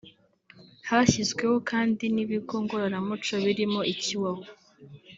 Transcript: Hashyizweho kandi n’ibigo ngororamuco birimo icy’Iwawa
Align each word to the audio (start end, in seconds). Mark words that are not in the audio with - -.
Hashyizweho 0.87 1.55
kandi 1.69 2.03
n’ibigo 2.15 2.53
ngororamuco 2.63 3.33
birimo 3.45 3.79
icy’Iwawa 3.93 4.45